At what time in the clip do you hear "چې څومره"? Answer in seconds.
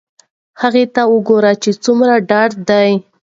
1.63-2.13